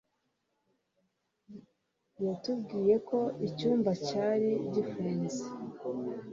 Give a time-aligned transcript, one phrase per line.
[2.25, 5.41] yatubwiye ko icyumba cyari gifunze